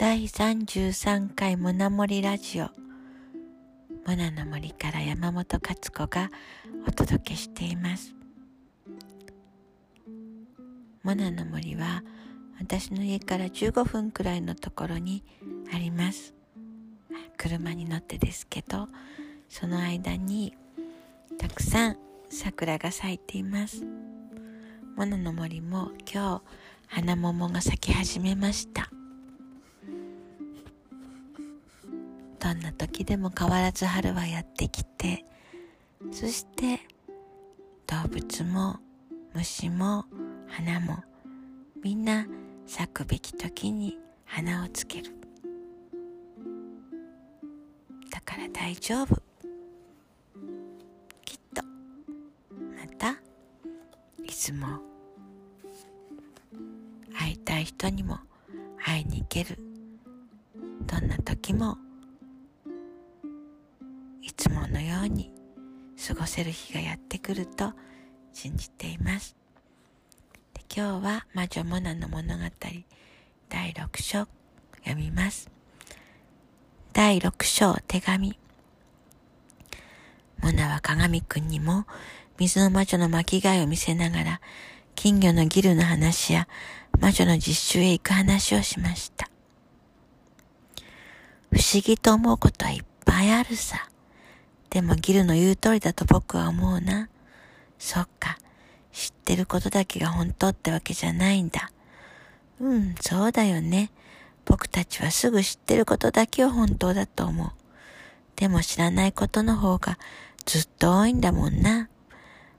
[0.00, 2.70] 第33回モナモリラジオ。
[4.06, 6.30] モナの森から山本勝子が
[6.88, 8.14] お届けしています。
[11.02, 12.02] モナの森は
[12.58, 15.22] 私の家から15分くらいのところに
[15.70, 16.32] あります。
[17.36, 18.88] 車に乗ってですけど
[19.50, 20.56] その間に
[21.38, 21.98] たくさん
[22.30, 23.84] 桜が咲いています。
[24.96, 26.42] モナの森も今日
[26.86, 28.90] 花桃が咲き始めました。
[32.40, 35.24] どんな時でも変わらず春はやってきて
[36.10, 36.80] そして
[37.86, 38.78] 動物も
[39.34, 40.04] 虫も
[40.48, 41.04] 花も
[41.82, 42.26] みんな
[42.66, 45.12] 咲くべき時に花をつける。
[48.10, 49.16] だから大丈夫。
[51.24, 51.62] きっと。
[52.76, 53.20] また
[54.24, 54.78] いつも。
[57.18, 58.18] 会いたい人にも
[58.78, 59.58] 会いに行ける。
[60.86, 61.76] どんな時も
[64.22, 65.32] いつものように
[66.06, 67.72] 過ごせる日がやってくると
[68.32, 69.36] 信じています
[70.54, 72.44] で今日は魔女モナの物語
[73.48, 74.26] 第6章
[74.78, 75.50] 読みます
[76.92, 78.38] 第6章手紙
[80.42, 81.86] モナは鏡くんにも
[82.38, 84.40] 水の魔女の巻き貝を見せながら
[84.94, 86.46] 金魚のギルの話や
[86.98, 89.30] 魔女の実習へ行く話をしました。
[91.50, 93.89] 不思議と思うことはいっぱいあるさ。
[94.70, 97.08] でもギルの言う通りだと僕は思うな。
[97.78, 98.38] そっか。
[98.92, 101.70] 知ってることだけが本当ってわけじゃないんだ。
[102.60, 103.90] うん、そうだよね。
[104.44, 107.52] 僕たちはすぐ知ってることだけを本当だと思う。
[108.36, 109.98] でも知らないことの方が
[110.44, 111.88] ずっと多いんだもんな。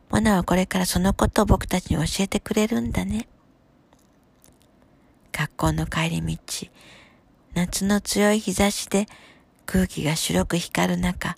[0.09, 3.27] モナはこれからそのことを僕たちに教えてくれるんだね。
[5.31, 6.37] 学校の帰り道、
[7.53, 9.07] 夏の強い日差しで
[9.65, 11.35] 空気が白く光る中、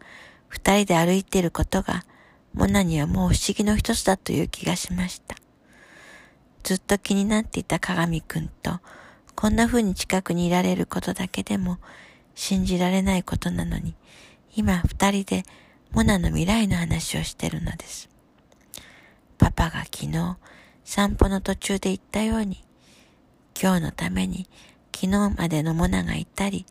[0.54, 2.06] 二人で歩いていることが、
[2.54, 5.36] モナにはもう不思議の一つだという気がしました。
[6.62, 8.80] ずっと気になっていた鏡くんと、
[9.34, 11.80] こんな風に近くにいられることだけでも
[12.36, 13.96] 信じられないことなのに、
[14.56, 15.44] 今二人で
[15.92, 18.08] モナの未来の話をしてるのです。
[19.40, 20.38] パパが昨日
[20.86, 22.64] 散歩の途中で言ったように、
[23.60, 24.48] 今日のために
[24.96, 26.68] 昨日までのモナがいたり、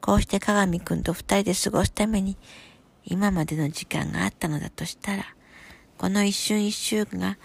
[0.00, 2.38] こうして鏡くんと二人で過ごすために
[3.06, 5.24] 今までの時間があったのだとしたら、
[5.96, 7.38] この一瞬一瞬が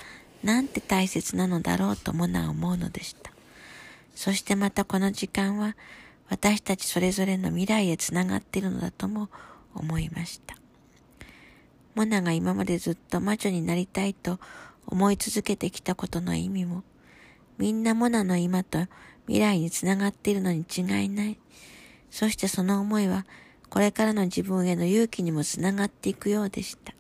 [0.44, 3.32] なんて大切なのだろうとモナは思うのでした。
[4.16, 5.76] そしてまたこの時間は
[6.30, 9.30] 私たちそれぞれの未来へつながっているのだとも
[9.76, 10.56] 思いました。
[11.94, 14.40] モナが今までずっと魔女になりたいと
[14.88, 16.84] 思い続けてきたことの意味も、
[17.58, 18.80] みんなモナの今と
[19.28, 21.38] 未来につながっているのに違いない。
[22.10, 23.26] そしてその思いは、
[23.72, 26.94] これからの自分への勇気にもつながっていくようでした。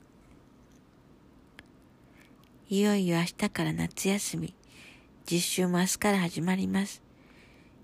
[2.69, 4.55] いよいよ明日から夏休み。
[5.29, 7.01] 実習も明日から始まります。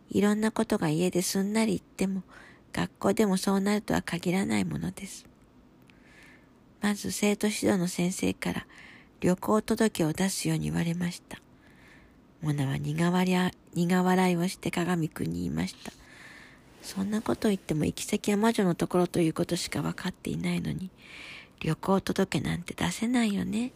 [0.09, 2.23] いろんなことが家ですんなり言っても、
[2.71, 5.25] 学校でもそうなるとは限らないものです。
[6.81, 8.67] まず生徒指導の先生から
[9.19, 11.41] 旅行届を出すように言われました。
[12.41, 15.91] モナは苦笑いをして鏡くんに言いました。
[16.81, 20.89] そんなこと言っても行き先は魔女のところということしか分かっていないのに、
[21.59, 23.71] 旅行届なんて出せないよね。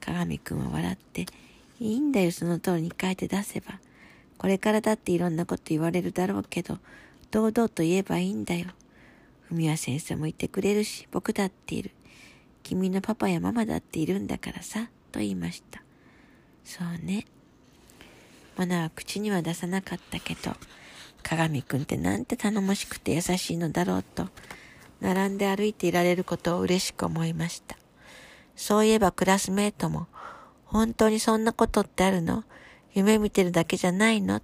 [0.00, 1.26] 鏡くんは笑って、
[1.80, 3.80] いいんだよ、その通りに書いて出せば。
[4.36, 6.78] これからだっていろんなこと言われるだろうけど、
[7.30, 8.68] 堂々と言えばいいんだよ。
[9.50, 11.90] 文也先生も言ってくれるし、僕だっている。
[12.62, 15.82] 君のパパやママだっているんだからさ、と言いました。
[16.64, 17.26] そうね。
[18.56, 20.54] モナは口には出さなかったけど、
[21.22, 24.28] 鏡くんってなんて頼もしくて優しいのだろうと、
[25.00, 27.76] 並んで歩いていられることを嬉しく思いました。
[28.56, 30.06] そういえばクラスメートも、
[30.64, 32.44] 本当にそんなことってあるの
[32.92, 34.40] 夢見てるだけじゃないの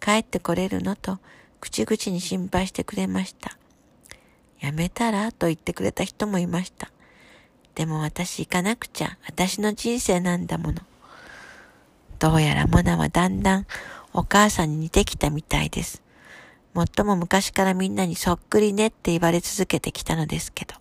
[0.00, 1.18] 帰ってこれるのと、
[1.60, 3.56] 口々に心配してくれました。
[4.60, 6.90] やめたらと言ってくれた人もいました。
[7.74, 9.18] でも私行かなくちゃ。
[9.26, 10.80] 私の人生なんだもの。
[12.18, 13.66] どうやらモナはだんだん
[14.16, 16.00] お母さんに似てきたみたいです。
[16.72, 20.74] もっとも昔からみんなにそっくりねって言われ続けてきたのですけど。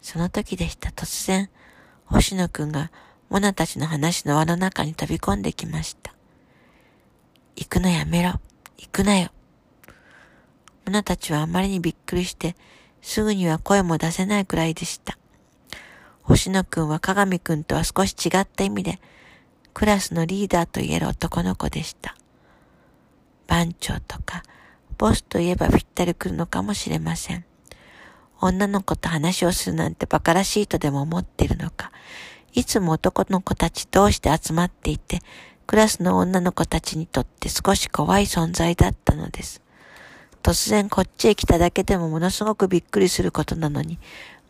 [0.00, 0.90] その時でした。
[0.90, 1.50] 突然、
[2.04, 2.92] 星野くんが
[3.28, 6.14] モナたちの話の輪の中に飛び込んできました。
[7.56, 8.40] 行くのやめろ。
[8.78, 9.30] 行くなよ。
[10.86, 12.54] モナたちはあまりにびっくりして、
[13.02, 15.18] すぐには声も出せないくらいでした。
[16.22, 19.00] 星野くんは鏡くんとは少し違った意味で、
[19.80, 22.14] クラスのリーダーと言える男の子でした。
[23.46, 24.42] 番長とか
[24.98, 27.46] ボスといえばぴったり来るのかもしれません。
[28.42, 31.92] 女の子と話をするなんて馬鹿らしいとでも思っているのか、
[32.52, 35.20] いつも男の子たち同士で集まっていて、
[35.66, 39.62] クラスの女の子たちにとって少し怖い存在だったのです。
[40.42, 43.98] 突然こっちへ来ただけでもものすごくびっくりすることなのに、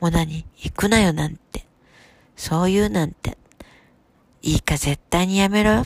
[0.01, 1.67] モナに行くなよなんて、
[2.35, 3.39] そう言うなんて、
[4.43, 5.85] いいか絶対にやめろ。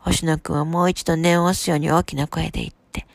[0.00, 3.06] 星野くんはもう一度念を押すように大きな声で言って、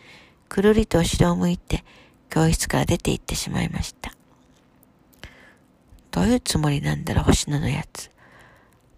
[0.50, 1.84] くるりと後ろを向いて
[2.30, 4.14] 教室から出て行ってしまいました。
[6.12, 8.10] どういうつもりなんだろう、星野のやつ。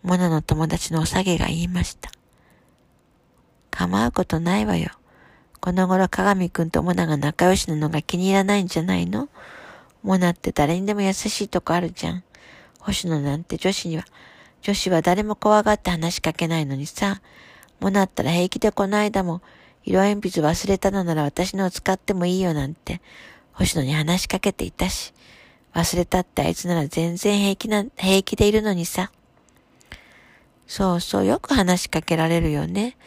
[0.03, 2.09] モナの友達のおさげが言いました。
[3.71, 4.91] 構うことないわよ。
[5.59, 9.27] この頃鏡くんとモナが仲良しなのが気に入らないんじゃないの？
[10.03, 12.23] モナって誰にでも優しいとこあるじゃん。
[12.79, 14.05] 星野なんて女子には、
[14.61, 17.21] 女子は誰も怖がって話しかけないのにさ、
[17.79, 19.41] モナったら平気でこの間も、
[19.85, 23.01] 色鉛筆忘れたのなら私のを使ってもいいよなんて、
[23.53, 25.13] 星野に話しかけていたし、
[25.73, 29.11] 忘れたってあいつなら全然平気な、平気でいるのにさ。
[30.67, 32.97] そうそう、よく話しかけられるよね。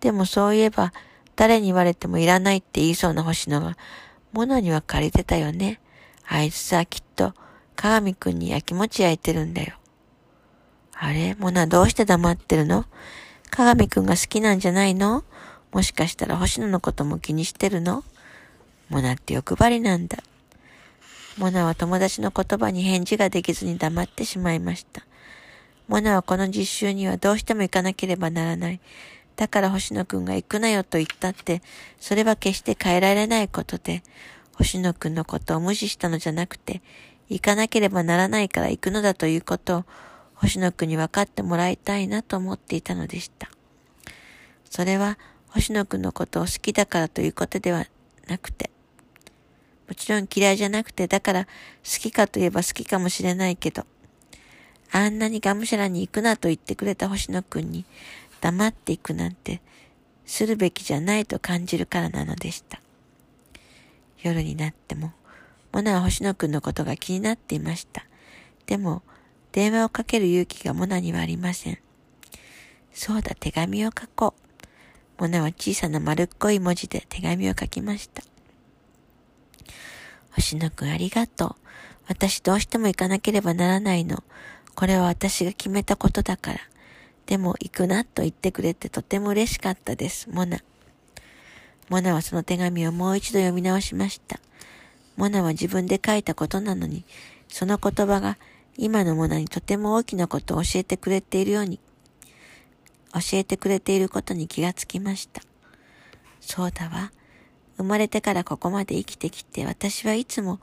[0.00, 0.92] でもそういえば、
[1.34, 3.76] 誰に言われてもいらないって言いそうな星野が、
[4.32, 5.80] モナには借りてたよね。
[6.28, 7.34] あいつさ、きっと、
[7.74, 9.79] 鏡くんに焼きもち焼いてるんだよ。
[11.02, 11.34] あれ？
[11.38, 12.84] モナどうして黙ってるの？
[13.50, 15.24] 鏡くんが好きなんじゃないの？
[15.72, 18.04] もしかしたら星野のことも気にしてるの？
[18.90, 20.18] モナって欲張りなんだ。
[21.38, 25.06] モナは友達の言葉に返事ができずに黙ってしまいました。
[25.88, 28.80] モナはこの実習にはどうしても行かなければならない。
[29.36, 31.62] だから星野くんが行くなよと言ったって、
[31.98, 34.02] それは決して変えられないことで、
[34.52, 36.82] 星野くんのことを無視したのじゃなくて、
[37.30, 39.84] 行かなければならないから行くのだということを、
[40.40, 43.50] 星野くんに分かってもらいたいなと思っていたのでした。
[44.70, 47.86] それは、星野くんのことを好きだからということでは
[48.26, 48.70] なくて、
[49.88, 51.50] もちろん嫌いじゃなくて、だから好
[52.00, 53.84] きかといえば好きかもしれないけど、
[54.92, 57.84] あんなにがむしゃらに行くなと言ってくれた星野くんに
[58.40, 59.60] 黙っていくなんて
[60.26, 62.80] するべきじゃないと感じるからなのでした。
[64.22, 65.12] 夜になっても、
[65.72, 68.04] モナは星野くんのことが気になっていました。
[68.66, 69.02] でも、
[69.52, 71.78] 電話をかける勇気がモナにはありません。
[72.92, 75.22] そうだ、手紙を書こう。
[75.22, 78.22] モナは小さな丸っこい文字で手紙を書きました。
[80.32, 81.54] 星野くんありがとう。
[82.08, 84.22] 私どうしても行かなければならないの。
[84.74, 86.58] これは私が決めたことだから。
[87.26, 90.58] でも行くなと言ってくれてとても嬉しかったです、モナ。
[91.88, 94.40] モナはその手紙をもう一度読み直しました。
[95.16, 97.04] モナは自分で書いたことなのに、
[97.48, 98.38] その言葉が
[98.76, 101.78] 今のモナにとても大きなことを教えてくれているように、
[103.12, 105.42] 教えてくれていることに気がつきました。
[106.40, 107.12] そうだわ。
[107.76, 110.60] 生まれてからここまで生きてきて、私はいつも、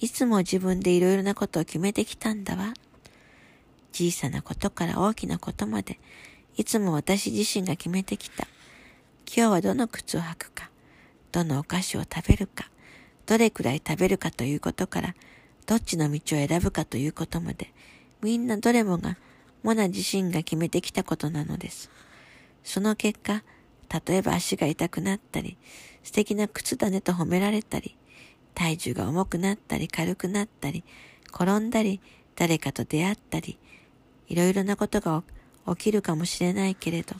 [0.00, 2.74] いつも自分でいろいろなことを決めてきたんだわ。
[3.92, 5.98] 小さなことから大きなことまで、
[6.56, 8.46] いつも私自身が決めてきた。
[9.26, 10.70] 今日はどの靴を履くか、
[11.32, 12.70] どのお菓子を食べるか、
[13.26, 15.14] どれくらい食べるかということから、
[15.66, 17.72] どっちの道を選ぶかということまで、
[18.22, 19.16] みんなどれもが
[19.62, 21.90] モナ自身が決めてきたことなのです。
[22.64, 23.42] その結果、
[24.06, 25.56] 例えば足が痛くなったり、
[26.02, 27.96] 素敵な靴だねと褒められたり、
[28.54, 30.84] 体重が重くなったり軽くなったり、
[31.32, 32.00] 転んだり、
[32.36, 33.58] 誰かと出会ったり、
[34.28, 35.22] いろいろなことが
[35.68, 37.14] 起きるかもしれないけれど、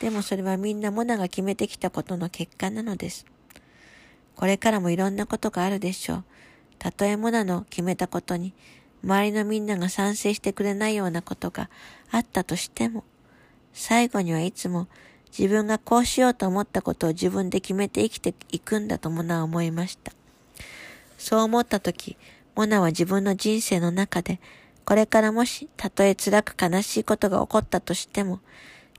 [0.00, 3.26] でもそれはみんなモナが決めてきたことの結果なのです。
[4.36, 6.24] これからもいろんなことがあるでしょう。
[6.78, 8.52] たとえモナの決めたことに、
[9.04, 11.70] 周りのみんなが賛成してくれないようなことが
[12.10, 13.04] あったとしても、
[13.72, 14.88] 最後にはいつも
[15.36, 20.12] 自分がこうしようと思ったことを自分で決めて生きていくんだとモナは思いました。
[21.16, 22.16] そう思ったとき、
[22.54, 24.40] モナは自分の人生の中で、
[24.84, 28.40] これからもし、たとえ辛く悲しいことが起こったとしても、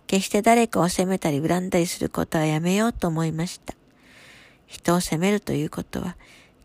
[0.08, 3.74] 決して誰かを責めたり恨んだりすることはやめようと思いました。
[4.68, 6.16] 人を責めるということは、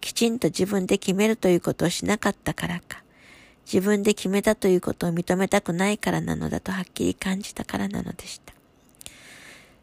[0.05, 3.03] きちんと自分で決めるということをしなかったからか、
[3.65, 8.53] 自分で決めたということを認めたくないからなのだとはっきり感じたからなのでした。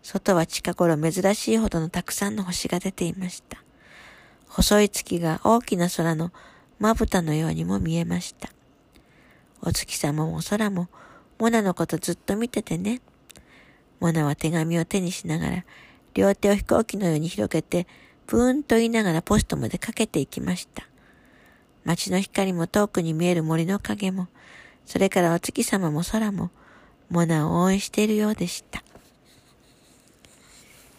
[0.03, 3.63] 外は近頃珍しいほどのたくさんの星が出ていました。
[4.47, 6.31] 細い月が大きな空の
[6.77, 8.51] まぶたのようにも見えました。
[9.63, 10.87] お月様も空も、
[11.39, 13.01] モナのことずっと見ててね。
[13.99, 15.65] モナは手紙を手にしながら、
[16.13, 17.87] 両手を飛行機のように広げて、
[18.31, 20.87] ブーンと言いながらポストまでかけていきました。
[21.83, 24.29] 街の光も遠くに見える森の影も、
[24.85, 26.49] それからお月様も空も、
[27.09, 28.85] モナを応援しているようでした。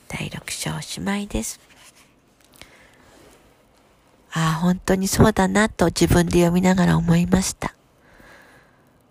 [0.08, 1.58] 第六章おしまいです。
[4.34, 7.74] ああ、本当にそうだなと自分で読みながら思いました。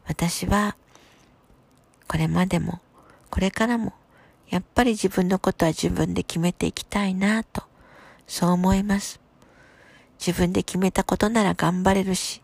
[0.05, 0.75] 私は、
[2.07, 2.81] これまでも、
[3.31, 3.93] これからも、
[4.47, 7.70] やっぱり自分のことは自分で決めていきたいなと、
[8.31, 9.19] そう思います。
[10.25, 12.41] 自分で決めたことなら頑張れるし、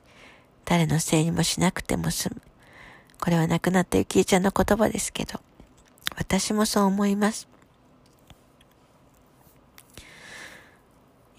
[0.66, 2.42] 誰のせいにもしなくても済む。
[3.22, 5.40] これは亡くなったゆきえちゃんの言葉ですけど、
[6.18, 7.48] 私もそう思います。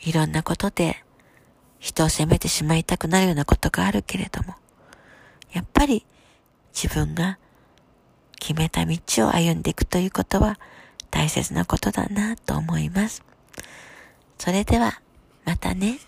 [0.01, 1.05] いろんなことで
[1.79, 4.55] 人を責めてしまいたくなるようなことがあるけれども、
[5.53, 6.07] やっぱり
[6.73, 7.39] 自分が
[8.41, 10.59] 決めた道を歩んでいくということは
[11.11, 13.28] 大切なことだなと思います。
[14.39, 15.01] それでは、
[15.45, 15.99] またね。